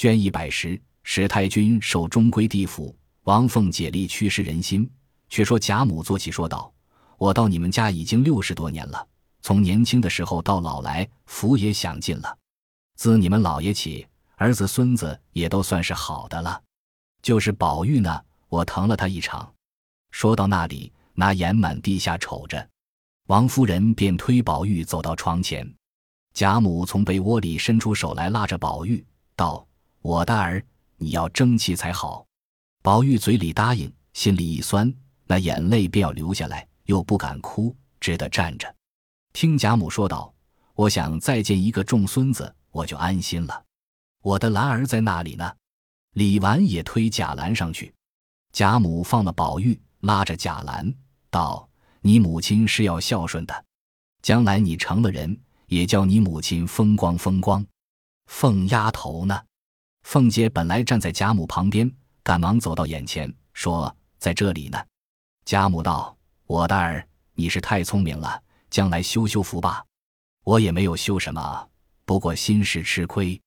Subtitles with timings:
[0.00, 2.96] 捐一百石，史太君受终归地府。
[3.24, 4.90] 王凤解力驱使人心。
[5.28, 6.72] 却说贾母坐起说道
[7.20, 9.06] ：“我到你们家已经六十多年了，
[9.42, 12.38] 从年轻的时候到老来，福也享尽了。
[12.96, 16.62] 自你们老爷起，儿子孙子也都算是好的了。
[17.20, 19.52] 就是宝玉呢，我疼了他一场。”
[20.12, 22.66] 说到那里，拿眼满地下瞅着。
[23.26, 25.70] 王夫人便推宝玉走到床前，
[26.32, 29.04] 贾母从被窝里伸出手来拉着宝玉，
[29.36, 29.66] 道。
[30.02, 30.64] 我的儿，
[30.96, 32.26] 你要争气才好。
[32.82, 34.92] 宝玉嘴里答应，心里一酸，
[35.26, 38.74] 那眼泪便要流下来，又不敢哭，只得站着。
[39.34, 40.32] 听贾母说道
[40.74, 43.64] ：“我想再见一个重孙子，我就安心了。
[44.22, 45.52] 我的兰儿在那里呢？”
[46.14, 47.94] 李纨也推贾兰上去。
[48.52, 50.92] 贾母放了宝玉，拉着贾兰
[51.30, 51.68] 道
[52.00, 53.64] ：“你母亲是要孝顺的，
[54.22, 57.64] 将来你成了人，也叫你母亲风光风光。
[58.26, 59.38] 凤丫头呢？”
[60.02, 61.90] 凤姐本来站在贾母旁边，
[62.22, 64.78] 赶忙走到眼前，说：“在这里呢。”
[65.44, 69.84] 贾母道：“我的儿，你是太聪明了，将来修修福吧。
[70.44, 71.68] 我也没有修什么，
[72.04, 73.40] 不过心事吃亏。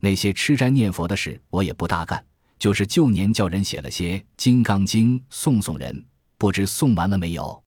[0.00, 2.24] 那些吃斋念佛的事，我也不大干。
[2.58, 6.04] 就是旧年叫人写了些《金刚经》，送送人，
[6.38, 7.62] 不知送完了没有？”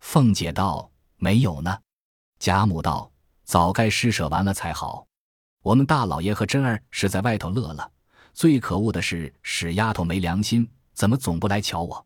[0.00, 1.78] 凤姐道：“没有呢。”
[2.40, 3.10] 贾母道
[3.44, 5.06] ：“早该施舍完了才好。”
[5.62, 7.88] 我们大老爷和珍儿是在外头乐了，
[8.34, 12.04] 最可恶的是使丫头没良心，怎么总不来瞧我？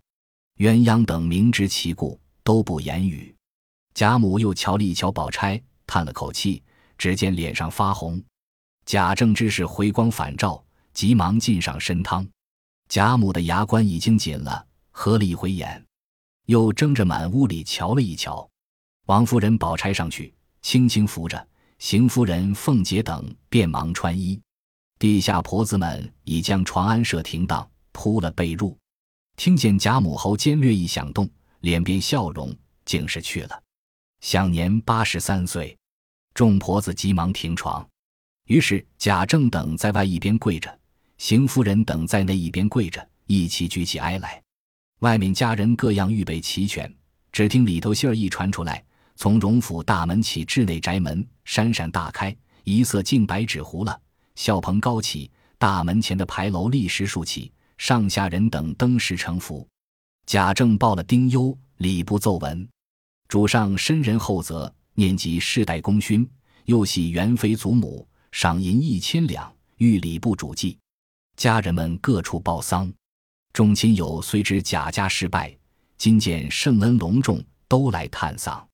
[0.58, 3.34] 鸳鸯等明知其故，都不言语。
[3.94, 6.62] 贾母又瞧了一瞧宝钗，叹了口气，
[6.98, 8.22] 只见脸上发红。
[8.84, 12.28] 贾政知是回光返照，急忙进上参汤。
[12.91, 15.82] 贾母的牙关已经紧了，合了一回眼，
[16.44, 18.46] 又睁着满屋里瞧了一瞧。
[19.06, 21.48] 王夫人、宝钗上去，轻轻扶着。
[21.78, 24.41] 邢夫人、凤姐等便忙穿衣，
[24.98, 28.74] 地下婆子们已将床安设停当，铺了被褥。
[29.36, 31.28] 听见贾母喉尖略一响动，
[31.60, 32.54] 脸变笑容，
[32.86, 33.62] 竟是去了，
[34.20, 35.76] 享年八十三岁。
[36.32, 37.87] 众婆子急忙停床，
[38.47, 40.78] 于是贾政等在外一边跪着，
[41.19, 44.43] 邢夫人等在内一边跪着，一起举起哀来。
[45.00, 46.91] 外面家人各样预备齐全，
[47.32, 48.82] 只听里头信儿一传出来。
[49.16, 52.34] 从荣府大门起至内宅门，扇扇大开，
[52.65, 53.99] 一色净白纸糊了。
[54.34, 59.66] 孝棚高起，大门前的牌楼立时竖起，上下人等登时成服。
[60.26, 62.69] 贾政报了丁忧礼部奏文，
[63.26, 66.28] 主上深人厚泽，念及世代功勋，
[66.66, 70.76] 又系元妃祖母，赏银一千两，御礼部主祭。
[71.37, 72.93] 家人们各处报丧，
[73.55, 75.56] 众亲友虽知贾家失败，
[75.97, 78.66] 今见圣恩隆重，都来探丧。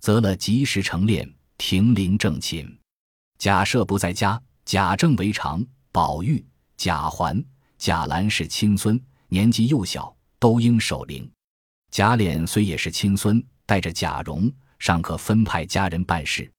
[0.00, 2.66] 择了及时成殓，停灵正寝。
[3.38, 5.64] 贾赦不在家，贾政为常。
[5.92, 6.44] 宝玉、
[6.76, 7.42] 贾环、
[7.76, 11.28] 贾兰是亲孙，年纪幼小，都应守灵。
[11.90, 16.50] 贾琏虽也是亲孙，带着贾蓉，尚可分派家人办事。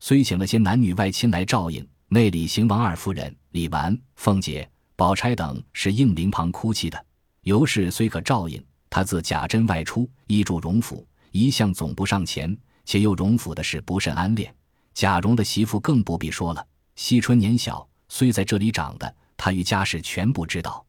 [0.00, 7.06] 虽请了些男女外亲来照应，内里邢王二夫人、李纨、凤姐、宝钗等是应灵旁哭泣的。
[7.42, 12.56] 尤氏虽可照应，她自贾珍外出，依住荣府，一向总不上前。
[12.90, 14.52] 且又荣府的事不甚安恋，
[14.94, 16.66] 贾蓉的媳妇更不必说了。
[16.96, 20.84] 惜春年小，虽在这里长的，他与家事全不知道，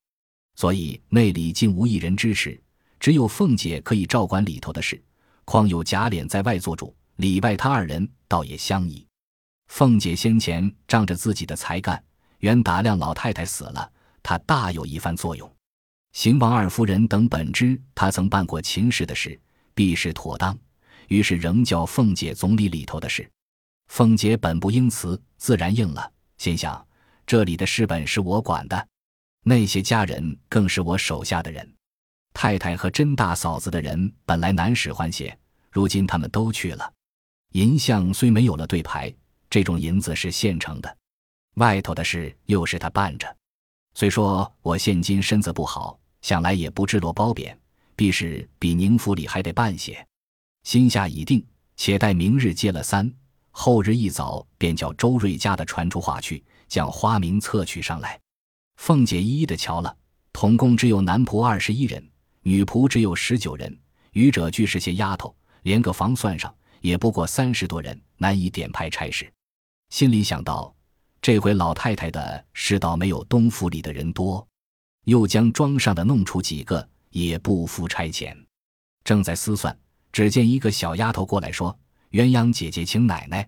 [0.56, 2.60] 所以内里竟无一人支持，
[3.00, 5.00] 只有凤姐可以照管里头的事。
[5.46, 9.06] 况有贾琏在外做主，里外他二人倒也相宜。
[9.68, 12.04] 凤姐先前仗着自己的才干，
[12.40, 13.92] 原打量老太太死了，
[14.24, 15.48] 她大有一番作用。
[16.14, 19.40] 邢王二夫人等本知她曾办过秦氏的事，
[19.76, 20.58] 必是妥当。
[21.12, 23.30] 于是仍叫凤姐总理里头的事，
[23.90, 26.10] 凤姐本不应辞，自然应了。
[26.38, 26.88] 心想
[27.28, 28.88] 这里的事本是我管的，
[29.44, 31.70] 那些家人更是我手下的人。
[32.34, 35.38] 太太和甄大嫂子的人本来难使唤些，
[35.70, 36.94] 如今他们都去了。
[37.52, 39.14] 银像虽没有了对牌，
[39.50, 40.98] 这种银子是现成的，
[41.56, 43.28] 外头的事又是他办着。
[43.96, 47.60] 虽说我现今身子不好，想来也不至落褒贬，
[47.98, 50.08] 必是比宁府里还得办些。
[50.64, 53.12] 心下已定，且待明日接了三，
[53.50, 58.20] 后日一早便叫周瑞家的传出话去，将花名册取上来。
[58.78, 59.96] 凤姐一一的瞧了，
[60.32, 62.04] 统共只有男仆二十一人，
[62.44, 63.78] 女仆只有十九人，
[64.14, 69.32] 余者俱是些丫头，连个房算上，也不过三十多人，难以点派差事。
[69.90, 70.74] 心里想到，
[71.22, 74.48] 这回老太太的世道没有东府里的人多，
[75.06, 78.36] 又将庄上的弄出几个，也不付差遣。
[79.04, 79.78] 正在思算。
[80.12, 81.78] 只见一个小丫头过来说
[82.12, 83.48] ：“鸳鸯姐姐请奶奶。”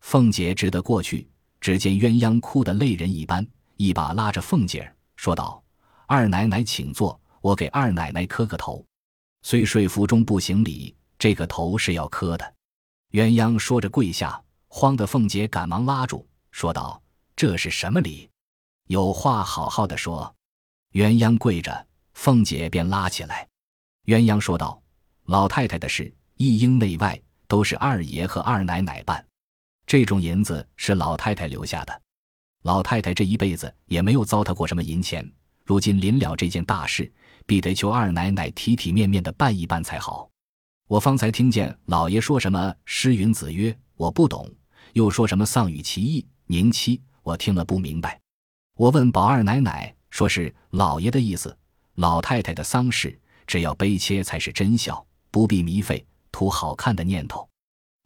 [0.00, 1.28] 凤姐只得过去，
[1.60, 5.62] 只见鸳鸯哭得泪人一般，一把拉着凤姐儿，说道
[6.06, 8.84] ：“二奶奶请坐，我给二奶奶磕个头。
[9.42, 12.54] 虽睡服中不行礼，这个头是要磕的。”
[13.12, 17.02] 鸳鸯说着跪下，慌得凤姐赶忙拉住，说道
[17.34, 18.28] ：“这是什么礼？
[18.88, 20.32] 有话好好的说。”
[20.92, 23.48] 鸳鸯跪着，凤姐便拉起来。
[24.04, 24.80] 鸳鸯说道
[25.26, 29.24] ：“老太太的事，一应内外都是二爷和二奶奶办。
[29.84, 32.02] 这种银子是老太太留下的。
[32.62, 35.28] 老太太这一辈子也没有糟蹋过什么银钱，
[35.64, 37.12] 如今临了这件大事，
[37.44, 40.30] 必得求二奶奶体体面面的办一办才好。
[40.86, 44.48] 我方才听见老爷说什么‘诗云子曰’，我不懂；
[44.92, 48.20] 又说什么‘丧与其义，宁妻’，我听了不明白。
[48.76, 51.56] 我问宝二奶奶，说是老爷的意思。
[51.96, 56.02] 老太太的丧事。”只要悲切才是真孝，不必迷费
[56.32, 57.46] 图好看的念头。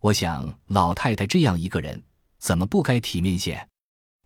[0.01, 2.03] 我想老太太这样一个人，
[2.41, 3.69] 怎么不该体面些？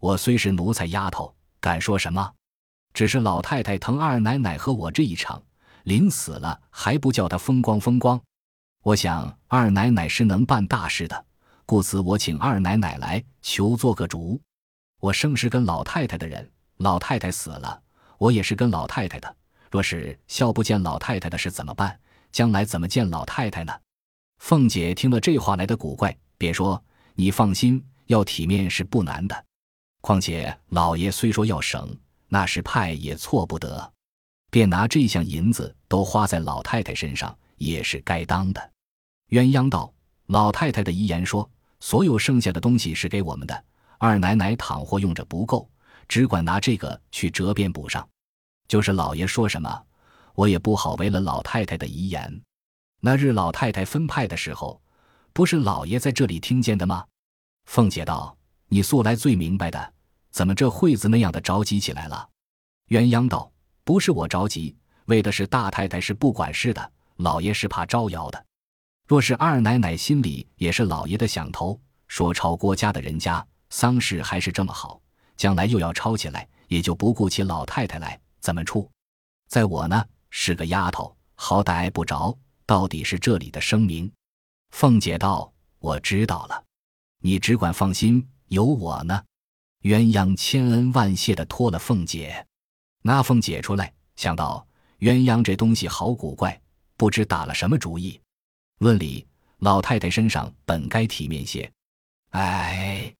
[0.01, 2.33] 我虽是奴才丫头，敢说什么？
[2.95, 5.43] 只是老太太疼二奶奶和我这一场，
[5.83, 8.19] 临死了还不叫她风光风光。
[8.83, 11.27] 我想二奶奶是能办大事的，
[11.67, 14.41] 故此我请二奶奶来求做个主。
[15.03, 17.83] 我生是跟老太太的人，老太太死了，
[18.17, 19.37] 我也是跟老太太的。
[19.71, 22.01] 若是孝不见老太太的事怎么办？
[22.35, 23.73] 将来怎么见老太太呢？
[24.39, 26.85] 凤姐听了这话来的古怪，便说
[27.15, 29.45] 你放心，要体面是不难的。
[30.01, 31.97] 况且老爷虽说要省，
[32.27, 33.93] 那是派也错不得，
[34.51, 38.73] 便拿这项银子都花在老太太身上，也是该当的。
[39.29, 39.95] 鸳鸯道
[40.27, 41.49] ：“老太太的遗言说，
[41.79, 43.65] 所有剩下的东西是给我们的。
[43.99, 45.71] 二奶奶倘或用着不够，
[46.09, 48.05] 只管拿这个去折边补上。”
[48.67, 49.85] 就是老爷说什么，
[50.35, 52.43] 我也不好违了老太太的遗言。
[53.01, 54.81] 那日老太太分派的时候，
[55.33, 57.05] 不是老爷在这里听见的吗？
[57.67, 58.37] 凤姐道
[58.69, 59.93] ：“你素来最明白的，
[60.31, 62.29] 怎么这会子那样的着急起来了？”
[62.89, 63.51] 鸳鸯道
[63.85, 64.77] ：“不是我着急，
[65.07, 68.47] 为的是大太太是不管事的，老爷是怕招摇的。
[69.07, 71.79] 若是二奶奶心里也是老爷的想头，
[72.09, 75.01] 说抄郭家的人家丧事还是这么好，
[75.37, 78.91] 将来又要抄起来，也就不顾起老太太来。”怎么处？
[79.49, 80.05] 在我呢，
[80.37, 82.37] 是个丫头，好歹挨不着。
[82.67, 84.11] 到底是这里的声明。
[84.73, 86.65] 凤姐道：“我知道了，
[87.21, 89.23] 你只管放心，有我呢。”
[89.83, 92.45] 鸳鸯千恩万谢的托了凤姐。
[93.03, 94.67] 那凤姐出来，想到
[94.99, 96.61] 鸳鸯这东西好古怪，
[96.97, 98.21] 不知打了什么主意。
[98.79, 99.25] 论理，
[99.59, 101.71] 老太太身上本该体面些。
[102.31, 103.15] 哎，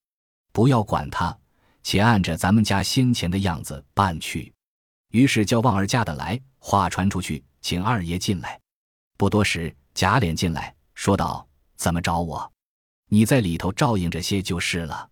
[0.53, 1.39] 不要管他，
[1.85, 4.54] 且按着咱们家先前的样子办去。
[5.15, 8.61] 于是叫旺儿家的来，话传出去，请二爷进来。
[9.17, 11.47] 不多时，贾琏进来，说道
[11.79, 12.53] ：“怎么找我？
[13.11, 15.09] 你在里头照应着些就是了。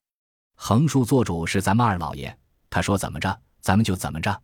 [0.57, 2.37] 横竖做主是咱们二老爷，
[2.69, 4.43] 他说怎么着，咱们就怎么着。”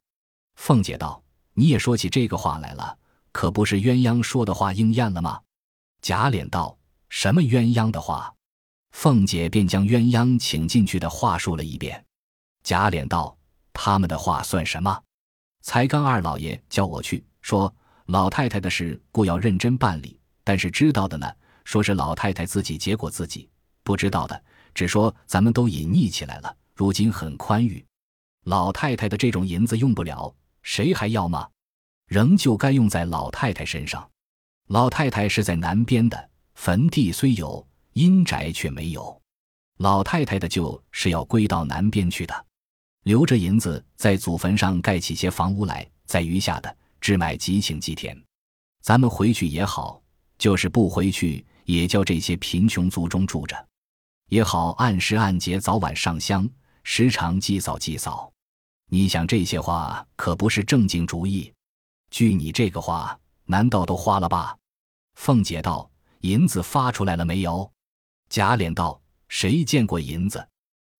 [0.54, 1.20] 凤姐道
[1.54, 2.96] ：“你也说起这个话来了，
[3.32, 5.40] 可不是鸳鸯说的话应验了吗？”
[6.00, 6.78] 贾琏道
[7.10, 8.32] ：“什么鸳鸯的话？”
[8.94, 12.06] 凤姐便将鸳鸯请进去的话说了一遍。
[12.62, 13.36] 贾琏道
[13.74, 15.02] ：“他们的话算什么？”
[15.68, 17.70] 才刚二老爷叫我去，说
[18.06, 20.18] 老太太的事，故要认真办理。
[20.42, 21.30] 但是知道的呢，
[21.62, 23.46] 说是老太太自己结果自己；
[23.82, 24.42] 不知道的，
[24.72, 26.56] 只说咱们都隐匿起来了。
[26.74, 27.84] 如今很宽裕，
[28.46, 31.46] 老太太的这种银子用不了，谁还要吗？
[32.06, 34.08] 仍旧该用在老太太身上。
[34.68, 39.20] 老太太是在南边的，坟地虽有，阴宅却没有。
[39.76, 42.46] 老太太的就是要归到南边去的。
[43.04, 48.16] 留着银子在祖坟上盖起些房屋来，在余下的只买几顷积田。
[48.82, 50.00] 咱们回去也好，
[50.38, 53.68] 就是不回去，也叫这些贫穷族中住着，
[54.28, 56.48] 也好按时按节早晚上香，
[56.84, 58.30] 时常祭扫祭扫。
[58.90, 61.52] 你想这些话可不是正经主意。
[62.10, 64.56] 据你这个话，难道都花了吧？
[65.14, 65.90] 凤姐道
[66.20, 67.70] ：“银子发出来了没有？”
[68.30, 70.46] 贾琏道：“谁见过银子？”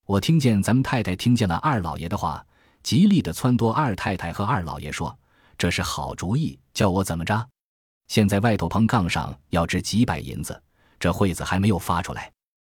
[0.09, 2.43] 我听见咱们太太听见了二老爷的话，
[2.83, 5.15] 极力的撺掇二太太和二老爷说
[5.59, 7.47] ：“这是好主意，叫我怎么着？
[8.07, 10.59] 现在外头棚杠上要值几百银子，
[10.99, 12.33] 这会子还没有发出来，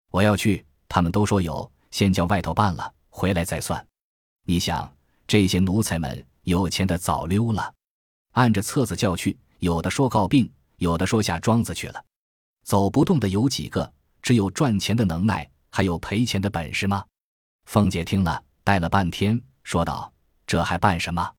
[0.10, 3.86] 我要去，他们都说有，先叫外头办了，回来再算。
[4.48, 4.92] 你想
[5.28, 7.72] 这些奴才们有钱的早溜了，
[8.32, 12.04] 按着册子叫去，有的说告病，有的说下庄子去了，
[12.66, 13.94] 走不动的有几个？
[14.24, 17.06] 只有赚钱的能耐，还有赔钱的本事吗？”
[17.72, 20.12] 凤姐听了，呆了半天，说道
[20.48, 21.32] ：“这还办什么？”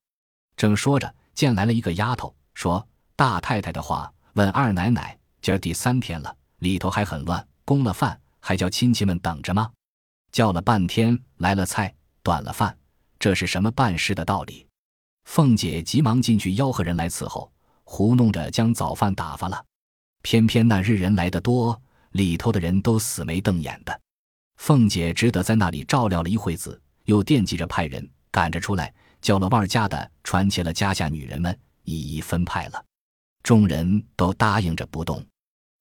[0.55, 9.69] 正说着，见来了一个丫头，说：“大太太的话，问二奶奶，今儿第三天了，里头还很乱，供了饭，还叫亲戚们等着吗？
[10.31, 12.77] 叫了半天，来了菜，端了饭，
[13.19, 14.65] 这是什么办事的道理？”
[15.27, 17.51] 凤姐急忙进去吆喝人来伺候，
[17.83, 19.61] 糊弄着将早饭打发了。
[20.21, 23.99] 偏偏那日人来的多，里头的人都死眉瞪眼的。
[24.61, 32.85] 凤姐只得在那里照料了一会子，又惦记着派人赶着出来，叫了万家的传齐了家下女人们，一一分派了。
[33.41, 35.25] 众人都答应着不动。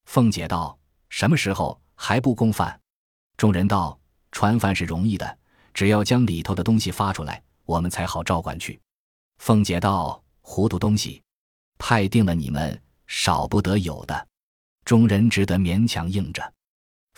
[0.06, 0.78] 凤姐道
[1.10, 2.80] ：“什么时候还不供饭？”
[3.36, 4.00] 众人道
[4.32, 5.38] ：“传饭是容易的，
[5.74, 8.80] 只要将里头的东西发出来，我们才好照管去。”
[9.44, 11.22] 凤姐道：“糊涂东西，
[11.76, 14.26] 派定了你们少不得有的。”
[14.86, 16.50] 众人只得勉强应着。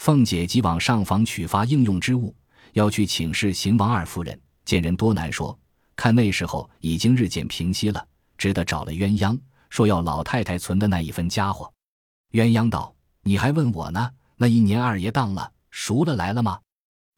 [0.05, 2.35] 凤姐即往上房取发应用之物，
[2.73, 4.37] 要去请示邢王二夫人。
[4.65, 5.57] 见人多难说，
[5.95, 8.05] 看那时候已经日渐平息了，
[8.37, 9.39] 只得找了鸳鸯，
[9.71, 11.73] 说要老太太存的那一份家伙。
[12.33, 12.93] 鸳鸯道
[13.23, 14.11] ：“你还问我呢？
[14.37, 16.59] 那一年二爷当了，赎了来了吗？”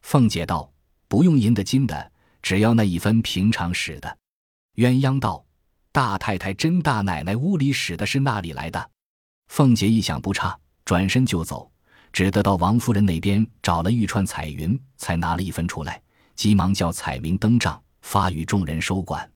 [0.05, 0.71] 凤姐道
[1.09, 2.11] ：“不用银的金的，
[2.43, 4.15] 只要那一分平常使的。”
[4.77, 5.43] 鸳鸯道
[5.91, 8.91] ：“大太太甄大奶奶屋里使的是那里来的？”
[9.49, 11.71] 凤姐一想不差，转身就走。
[12.15, 16.01] 只得到王夫人那边找了玉串彩云，才拿了一份出来，
[16.33, 19.29] 急忙叫彩明登账，发与众人收管。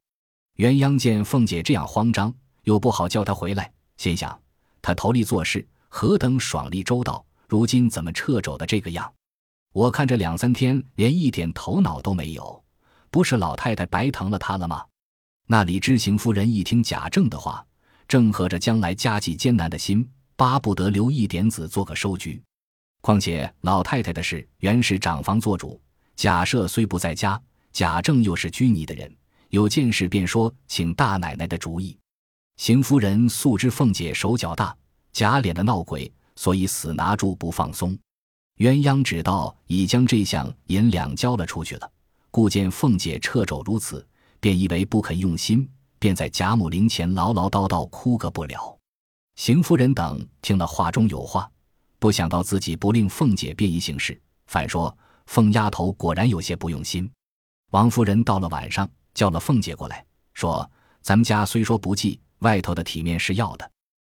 [0.59, 2.33] 鸳鸯见凤姐这样慌张，
[2.63, 4.39] 又不好叫她回来，心想
[4.81, 9.11] 她头里做事何等爽利周到，如今怎么掣肘的这个样？
[9.73, 12.63] 我看这两三天连一点头脑都没有，
[13.11, 14.85] 不是老太太白疼了她了吗？
[15.47, 17.61] 那李知行夫人一听贾政的话，
[18.07, 22.41] 正合着将来家计艰难的心，巴不得留一点子做个收据。
[23.01, 25.79] 况且老太太的事原是长房做主，
[26.15, 27.41] 贾赦虽不在家，
[27.71, 29.09] 贾政又是拘泥的人，
[29.49, 31.97] 有件事便说请大奶奶的主意。
[32.57, 34.75] 邢夫人素知凤姐手脚大，
[35.13, 37.97] 假脸的闹鬼，所以死拿住不放松。
[38.57, 41.89] 鸳鸯只道已将这项银两交了出去了，
[42.29, 44.05] 故见凤姐掣肘如此，
[44.41, 45.65] 便以为不肯用心，
[45.99, 48.77] 便在贾母灵前唠唠叨叨哭个不了。
[49.37, 51.49] 邢夫人等听了话中有话。
[51.99, 57.11] 不想到自己不令凤姐便宜行事，反说凤丫头果然有些不用心。
[57.71, 60.03] 王夫人到了晚上，叫了凤姐过来，
[60.33, 60.69] 说
[61.03, 63.71] ：“咱们家虽说不济，外头的体面是要的。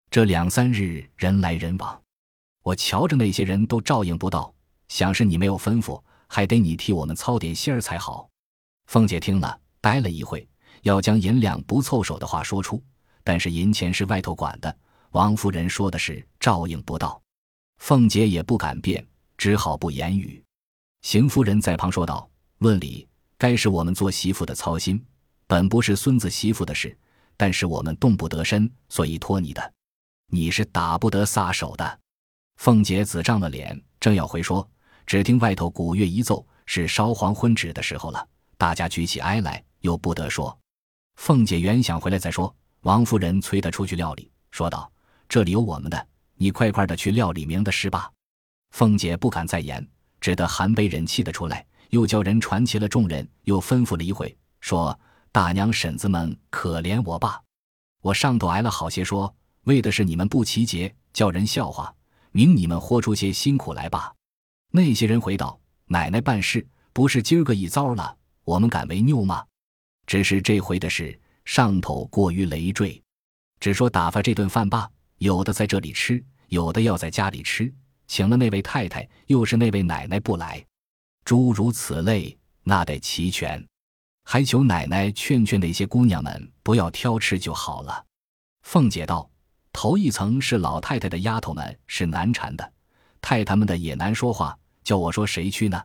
[0.09, 1.99] 这两三日人来人往，
[2.61, 4.53] 我瞧着那些人都照应不到，
[4.87, 8.29] 想是你没有吩咐，还得你替我们操点心儿才好。”
[8.85, 10.47] 凤姐听了，呆了一会，
[10.83, 12.81] 要将银两不凑手的话说出，
[13.23, 14.73] 但是银钱是外头管的，
[15.11, 17.20] 王夫人说的是照应不到。
[17.81, 19.03] 凤姐也不敢辩，
[19.39, 20.41] 只好不言语。
[21.01, 23.07] 邢夫人在旁说道：“论理
[23.39, 25.03] 该是我们做媳妇的操心，
[25.47, 26.95] 本不是孙子媳妇的事，
[27.35, 29.73] 但是我们动不得身，所以托你的。
[30.27, 31.99] 你是打不得撒手的。”
[32.61, 34.69] 凤姐紫涨了脸，正要回说，
[35.07, 38.25] 只听外头鼓乐一奏，是烧黄昏纸的时候了。
[38.59, 40.55] 大家举起哀来，又不得说。
[41.15, 44.89] 凤姐原想回来再说，王夫人催她出去料理，说道
[45.27, 46.07] ：“这里有我们的。”
[46.41, 48.11] 你快快的去料理明的事吧。
[48.71, 49.87] 凤姐不敢再言，
[50.19, 54.99] 只得含悲忍气的出来，又叫人传齐了众人，又吩咐了一会，说
[55.31, 57.39] ：“大娘婶子们可怜我爸，
[58.01, 59.31] 我上头挨了好些说，
[59.65, 61.93] 为的是你们不齐节，叫人笑话，
[62.31, 64.11] 明你们豁出些辛苦来吧。”
[64.73, 69.45] 那些人回道：“奶奶办事不是今儿个一遭了，我们敢为拗吗？
[70.07, 72.99] 只是这回的事上头过于累赘，
[73.59, 74.89] 只说打发这顿饭罢。”
[75.21, 77.73] 有的在这里吃，有的要在家里吃。
[78.07, 80.61] 请了那位太太，又是那位奶奶不来，
[81.23, 83.65] 诸如此类，那得齐全。
[84.25, 88.05] 还求奶奶劝劝那些姑娘们，不要挑吃就好了。
[88.63, 89.31] 凤姐道
[89.71, 92.73] ：“头一层是老太太的丫头们是难缠的，
[93.21, 95.81] 太太们的也难说话，叫我说谁去呢？”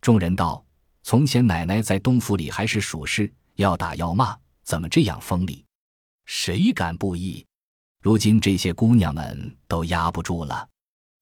[0.00, 0.64] 众人道
[1.02, 5.64] ：“从前奶奶在东府里还是属事，要打要骂，怎么这样锋利？
[6.26, 7.44] 谁敢不依？”
[8.06, 10.68] 如今这些姑娘们都压不住了。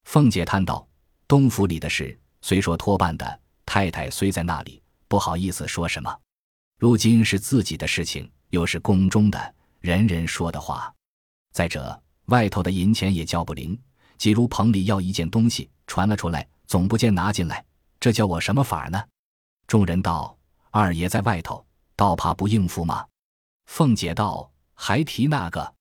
[0.02, 0.86] 凤姐叹道
[1.26, 6.14] ：“东府里的事虽说托办的，太太虽在那里，不好意思说什么。
[6.78, 10.94] 如今是自己的事情，又是宫中的，人人说的话。
[11.54, 13.80] 再者，外头的银钱也叫不灵。
[14.18, 17.64] 即如棚里要一件东西传了出来，总不见拿进来，
[17.98, 19.02] 这叫我什么法呢？”
[19.66, 20.36] 众人道
[20.70, 21.64] ：“二爷在外头，
[21.96, 23.06] 倒怕不应付吗？”
[23.72, 25.72] 凤姐道：“还提那个。”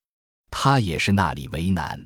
[0.55, 1.99] 他也是那里为难，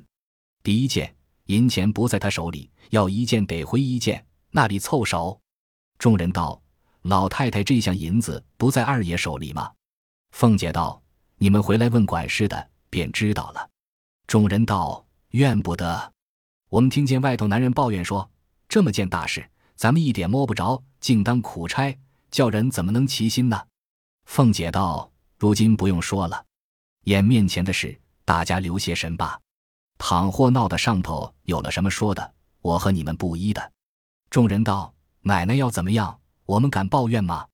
[0.62, 1.14] 第一件
[1.44, 5.38] 银钱不在他手里，要一件得回一件，那里凑手？
[5.98, 6.58] 众人道
[7.02, 9.70] ：“老太太这项银子不在二爷手里吗？”
[10.32, 11.00] 凤姐道
[11.36, 13.68] ：“你们回来问管事的，便知道了。”
[14.26, 16.10] 众人道：“怨不得，
[16.70, 18.28] 我们听见外头男人抱怨说，
[18.66, 21.94] 这么件大事，咱们一点摸不着，竟当苦差，
[22.30, 23.62] 叫人怎么能齐心呢？
[24.24, 26.46] 凤姐道：“如今不用说了，
[27.04, 29.40] 眼面前的事，大家留些神吧。
[29.96, 33.72] 倘或闹得上头有了什么说的，我和你们不依的。”
[34.28, 34.92] 众人道
[35.24, 37.46] ：“奶奶要怎么样，我们敢抱怨吗？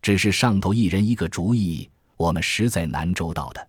[0.00, 3.68] 只是上头一人一个主意，我们实在难周到的。”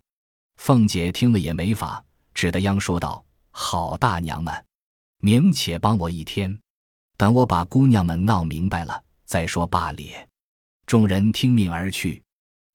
[0.61, 2.05] 凤姐听了也没法，
[2.35, 4.53] 只得央说道：“好大娘们，
[5.17, 6.55] 明且帮我一天，
[7.17, 10.29] 等我把姑娘们闹明白了再说罢咧。”
[10.85, 12.21] 众人听命而去。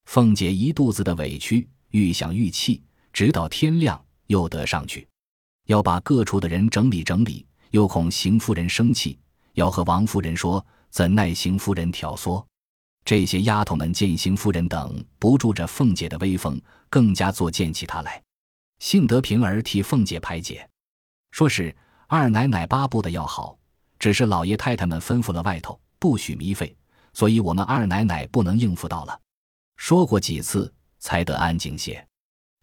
[0.03, 5.07] 凤姐一肚子的委屈，愈想愈气，直到天亮又得上去，
[5.65, 9.19] 要把各处的人整理整理，又恐邢夫人生气，
[9.53, 12.43] 要和王夫人说，怎奈邢夫人挑唆。
[13.05, 18.21] 这些丫头们见邢夫人等不住这凤姐的威风，更加作践起她来。
[18.79, 20.67] 幸得平儿替凤姐排解，
[21.31, 21.75] 说是
[22.07, 23.57] 二奶奶巴不得要好，
[23.97, 26.75] 只是老爷太太们吩咐了外头不许糜费，
[27.13, 29.19] 所以我们二奶奶不能应付到了。
[29.75, 32.05] 说过几次才得安静些。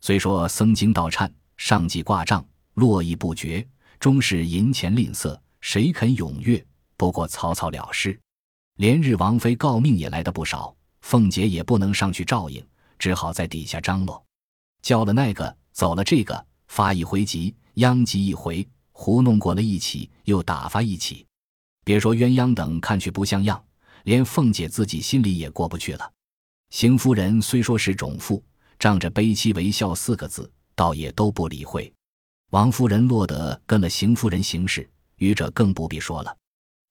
[0.01, 3.67] 虽说僧经道忏，上计挂账，络绎不绝，
[3.99, 6.65] 终是银钱吝啬，谁肯踊跃？
[6.97, 8.19] 不过草草了事。
[8.77, 12.65] 连日王妃告命也来的不少，凤姐也不能上去照应，
[12.99, 14.23] 只好在底下张罗，
[14.83, 21.27] 叫了那个，走了这个，发一回急，殃及一回，糊弄过了一起，又打发一起。
[21.85, 23.63] 别说鸳鸯等看去不像样，
[24.05, 26.13] 连凤姐自己心里也过不去了。
[26.71, 28.43] 邢夫人虽说是种妇，
[28.79, 31.93] 仗着悲戚为笑四个字，倒也都不理会。
[32.51, 36.37] 王夫人落得跟了邢夫人行事，余者更不必说了。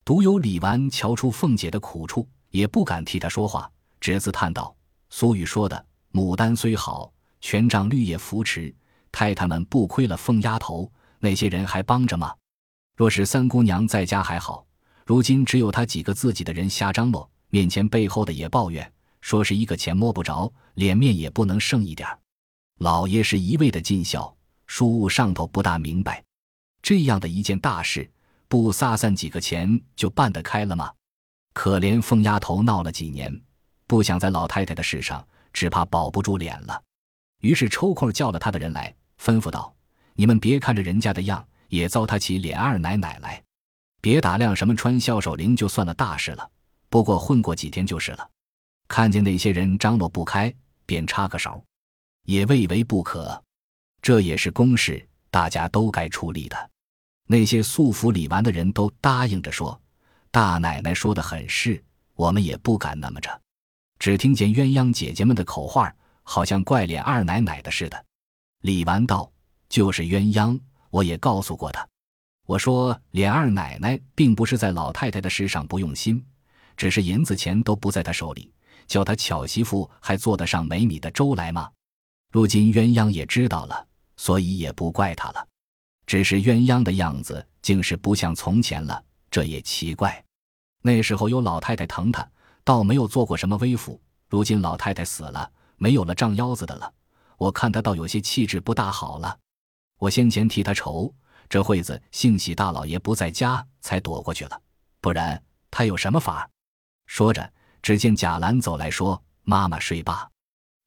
[0.03, 4.75] 独有李纨瞧出凤姐的苦处，也不敢替她说话，只自叹道
[5.09, 7.11] ：“俗语说的，牡丹虽好，
[7.41, 8.73] 全仗绿叶扶持。
[9.11, 12.35] 太太们不亏了凤丫头，那些人还帮着吗？
[12.97, 14.65] 若是三姑娘在家还好，
[15.05, 22.07] 如今只有她几个自己的人瞎张罗，面前背后的也抱怨，说是一个钱摸不着，脸面也不能剩一点
[22.77, 24.35] 老爷是一味的尽孝，
[24.67, 26.23] 叔务上头不大明白，
[26.81, 28.09] 这样的一件大事。
[28.47, 30.91] 不撒散几个钱就办得开了吗？
[31.53, 33.41] 可怜凤丫头闹了几年，
[33.87, 36.79] 不想在老太太的事上，只怕保不住脸了。
[37.41, 39.75] 于是抽空叫了他的人来，吩咐道
[40.13, 43.41] ：“你们别看着人家的样，也糟蹋起脸二奶奶来。
[43.99, 46.47] 别打量什么穿孝守灵就算了大事了，
[46.89, 48.29] 不过混过几天就是了。
[48.87, 50.53] 看见那些人张罗不开，
[50.85, 51.63] 便插个手，
[52.23, 53.43] 也未为不可。
[54.01, 56.71] 这也是公事，大家都该出力的。”
[57.27, 59.81] 那些素服李纨的人都答应着说
[60.29, 63.41] ：“大奶奶说的很是，我们也不敢那么着。”
[63.97, 68.05] 只听见鸳鸯姐姐们的口话，好像怪脸二奶奶的似的。
[68.61, 69.31] 李纨道
[69.69, 70.59] ：“就是鸳鸯，
[70.91, 71.87] 我也告诉过她，
[72.45, 76.23] 我说脸二奶奶并不是在老太太的事上不用心，
[76.77, 78.53] 只是银子钱都不在她手里，
[78.87, 81.69] 叫他巧媳妇还做得上没米的粥来吗？
[82.31, 85.47] 如今鸳鸯也知道了，所以也不怪他了。”
[86.05, 90.23] 只是鸳鸯的样子竟是不像从前了，这也奇怪。
[90.83, 92.29] 那时候有老太太疼他，
[92.63, 93.99] 倒没有做过什么威服。
[94.29, 96.93] 如今老太太死了，没有了胀腰子的了，
[97.37, 99.39] 我看他倒有些气质不大好了。
[99.97, 101.11] 我先前替他愁，
[101.49, 104.61] 这会子幸喜大老爷不在家，才躲过去了。
[105.01, 106.47] 不然他有什么法？
[107.07, 107.51] 说着，
[107.85, 110.27] 只见贾兰走来说：“妈妈睡吧，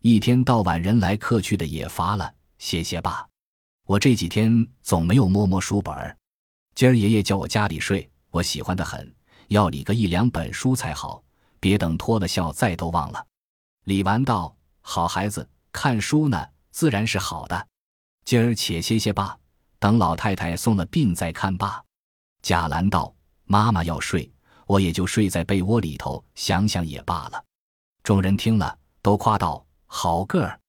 [0.01, 3.25] 一天到晚人来客去的也乏了，歇歇吧。”
[3.87, 6.19] 我这几天总没有摸摸书本儿，
[6.75, 9.15] 今儿爷爷叫我家里睡，我喜欢的很，
[9.47, 11.23] 要理个一两本书才好，
[11.61, 13.25] 别等脱了孝再都忘了。
[13.85, 17.69] 李纨道：“好孩子，看书呢，自然是好的。
[18.25, 19.39] 今儿且歇歇吧，
[19.79, 21.81] 等老太太送了病再看吧。”
[22.43, 23.15] 贾兰道
[23.47, 24.29] ：“妈妈要睡，
[24.69, 27.45] 我也就睡在被窝里头，想想也罢了。”
[28.05, 30.61] 众人听了，都夸道：“好个儿，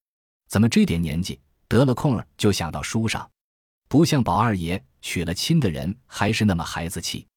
[0.48, 3.30] 怎么这点年纪？”得了空儿就想到书上，
[3.88, 7.28] 不像宝二爷娶了亲的人还是那么孩子气。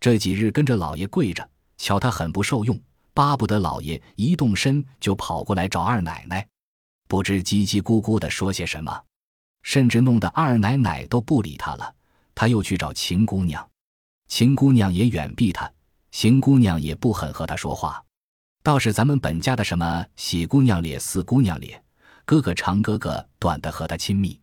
[0.00, 1.46] 这几日跟着老爷跪着，
[1.76, 2.80] 瞧他很不受用，
[3.12, 6.48] 巴不得老爷一动身就跑过来找二奶奶，
[7.08, 9.02] 不知叽叽咕咕的说些什么，
[9.62, 11.94] 甚至弄得二奶奶都不理他了。
[12.34, 13.70] 他又去找秦姑娘，
[14.28, 15.70] 秦姑娘也远避他，
[16.14, 18.00] 邢姑娘也不肯和他说话，
[18.62, 21.82] 倒是咱们本家的什么喜姑娘咧、四姑娘咧。
[22.24, 24.40] 哥哥长，哥哥短的和他亲密。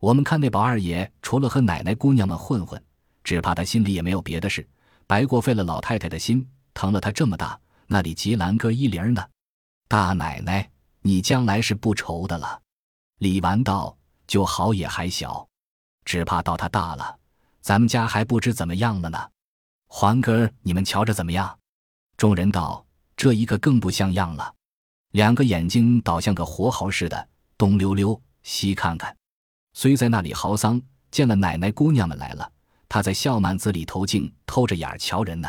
[0.00, 2.82] 我们看那宝二爷，除了和奶奶姑娘们混混，
[3.22, 4.68] 只怕他心里也没有别的事，
[5.06, 9.24] 白过费了老太太的心，疼了他这么大，那里及兰哥一零呢？
[9.86, 10.68] 大奶奶，
[11.02, 12.60] 你将来是不愁的了。
[13.20, 13.96] 李纨道
[14.26, 15.46] ：“就好也还小，
[16.04, 17.16] 只怕到他大了，
[17.60, 19.30] 咱们家还不知怎么样了呢。
[19.86, 21.58] 环哥，你们瞧着怎么样？”
[22.16, 24.54] 众人道：“这一个更不像样了。”
[25.12, 29.16] 两个眼睛倒像个活猴似的，东溜溜西看看。
[29.72, 32.50] 虽在那里嚎丧，见了奶奶姑娘们来了，
[32.88, 35.48] 他在笑满子里头竟偷着眼瞧人呢。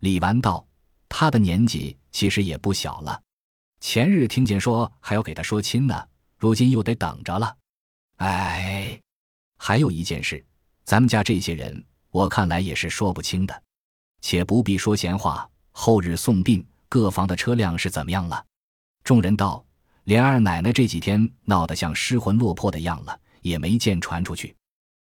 [0.00, 0.66] 李纨道
[1.08, 3.22] ：“他的年纪其实也不小了，
[3.80, 7.56] 前日听见说还要给他说亲呢，如今又得等着了。
[8.16, 9.00] 哎，
[9.56, 10.44] 还有一件事，
[10.84, 13.62] 咱们家这些人，我看来也是说不清的。
[14.20, 18.44] 且不必说闲话，后日送殡，各房的车辆是怎么样了？”
[19.02, 19.64] 众人道
[20.04, 24.54] ：“连二奶奶这几天闹得像失魂落魄的样了，也没见传出去。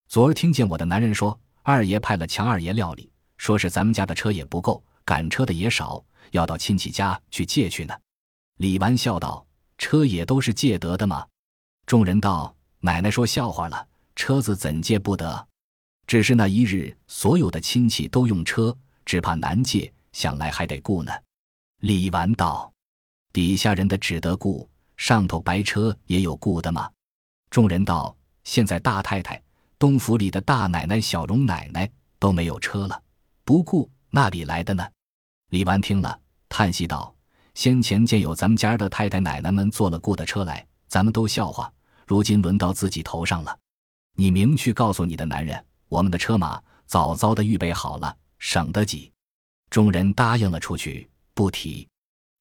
[0.08, 7.94] 昨儿听见我的男人说，二爷派了强二爷料理。”说是咱们家的车也不够，赶车的也少，要到亲戚家去借去呢。
[8.58, 9.46] 李纨笑道
[9.78, 11.28] ：“车也都是借得的吗？”
[11.86, 15.48] 众人道：“奶奶说笑话了，车子怎借不得？
[16.08, 21.12] 只是那一日所有的亲戚都用车，只怕难借，想来还得雇呢。”
[21.82, 22.72] 李纨道
[23.34, 26.90] ：“底下人的只得雇，上头白车也有雇的吗？”
[27.50, 29.42] 众人道：“现在大太太、
[29.78, 31.90] 东府里的大奶奶、小荣奶奶
[32.20, 33.02] 都没有车了。”
[33.44, 34.88] 不顾那里来的呢？
[35.52, 37.16] 李纨听了，叹息道
[37.54, 41.72] ：“先前见有咱们家的太太奶奶们坐了雇的车来，咱们都笑话。
[42.08, 43.56] 如今轮到自己头上了，
[44.16, 49.12] 你明去告诉你的男人，我们的车马早早的预备好了，省得挤。”
[49.70, 51.88] 众人答应了出去，不提。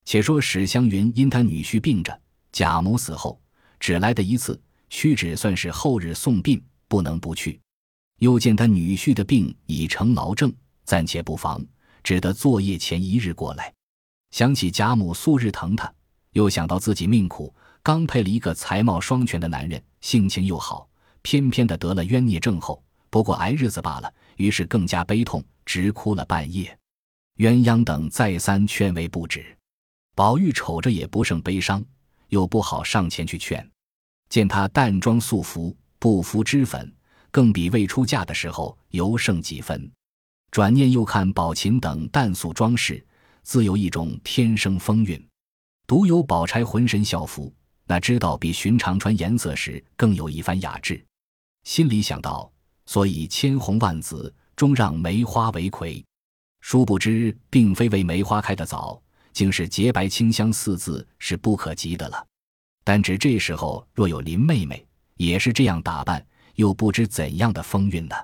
[0.05, 2.21] 且说史湘云因他女婿病着，
[2.53, 3.41] 贾母死后
[3.81, 7.61] 只来的一次，屈指算是后日送殡，不能不去。
[8.19, 10.53] 又见他女婿的病已成痨症。
[10.85, 11.65] 暂且不妨，
[12.03, 13.73] 只得作业前一日过来。
[14.31, 15.91] 想起贾母素日疼他，
[16.33, 17.53] 又想到自己命苦，
[17.83, 20.87] 刚配了一个才貌双全的男人，性情又好，
[21.23, 24.13] 偏偏的得了冤孽症后，不过挨日子罢了。
[24.39, 26.77] 于是更加悲痛，直哭了半夜。
[27.37, 29.57] 鸳鸯等再三劝慰不止，
[30.17, 31.85] 宝玉瞅着也不胜悲伤，
[32.31, 33.65] 又不好上前去劝。
[34.29, 36.93] 见他淡妆素服，不敷脂粉，
[37.31, 39.89] 更比未出嫁的时候尤胜几分。
[40.51, 43.01] 转念又看宝琴等淡素装饰，
[43.45, 45.17] 自有一种天生风韵；
[45.87, 47.55] 独有宝钗浑身校服，
[47.87, 51.01] 那知道比寻常穿颜色时更有一番雅致。
[51.63, 52.53] 心里想到，
[52.87, 56.05] 所以千红万紫，终让梅花为魁。
[56.61, 59.01] 殊不知，并非为梅花开得早，
[59.33, 62.27] 竟是洁白清香四字是不可及的了。
[62.85, 68.15] 但只这时候若有林妹妹，也是这样打扮，又不知怎样的风韵呢？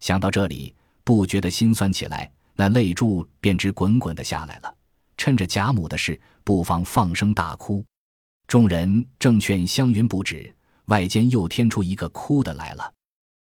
[0.00, 0.74] 想到这里。
[1.04, 4.74] 不觉得心酸起来，那泪珠便直滚滚的下来了。
[5.16, 7.82] 趁着贾母的事，不妨放声大哭。
[8.46, 10.54] 众人正劝湘云不止，
[10.88, 12.92] 外间又添出一个哭的来了。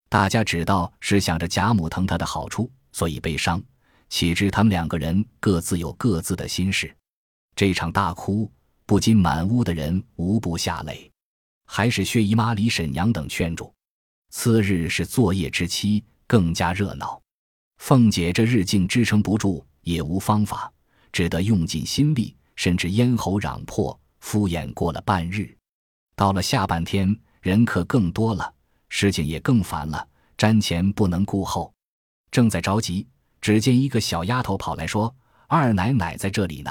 [0.09, 3.63] 大家只道是想着贾母疼他的好处，所以悲伤。
[4.09, 6.95] 岂知他们两个人各自有各自的心事。
[7.57, 8.51] 这场大哭，
[8.85, 11.11] 不禁满屋的人无不下泪。
[11.67, 13.75] 还是薛姨妈、李婶娘等劝住。
[14.31, 17.21] 次日是作业之期，更加热闹。
[17.79, 20.73] 凤姐这日竟支撑不住，也无方法，
[21.11, 25.53] 只得用尽心力，甚至咽喉嚷破，敷衍过了半日。
[26.15, 28.55] 到了下半天，人可更多了，
[28.89, 31.73] 事情也更烦了，瞻前不能顾后，
[32.31, 33.07] 正在着急，
[33.41, 35.15] 只见一个小丫头跑来说
[35.49, 36.71] ：“二奶奶在这里呢。”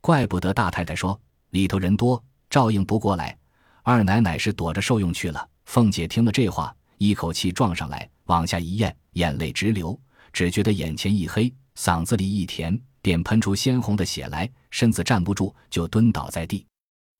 [0.00, 3.36] 怪不得大太太说里头人多，照应不过来。
[3.82, 5.48] 二奶奶是躲着受用去了。
[5.64, 9.98] 凤姐听了这话，一口气撞上来，往下一咽，眼泪直流。
[10.32, 16.66] 只觉得眼前一黑，嗓子里一甜，便喷出鲜红的血来，身子站不住，就蹲倒在地。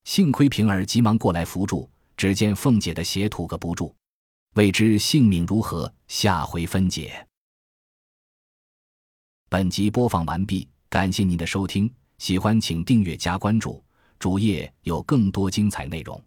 [0.04, 3.94] 幸亏平儿急忙过来扶住，只见凤姐的血吐个不住。
[4.58, 7.24] 未知性命如何，下回分解。
[9.48, 13.80] 本集播放完毕，感谢您的收听，喜欢请订阅加关注，
[14.18, 16.20] 主页有更多精彩内容。